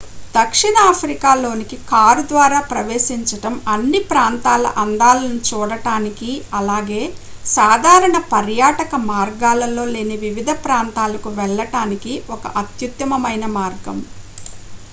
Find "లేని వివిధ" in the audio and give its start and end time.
9.93-10.49